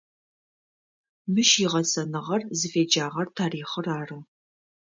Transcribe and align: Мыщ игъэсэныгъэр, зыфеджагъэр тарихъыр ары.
Мыщ 1.33 1.51
игъэсэныгъэр, 1.65 2.41
зыфеджагъэр 2.59 3.27
тарихъыр 3.35 3.87
ары. 3.99 4.19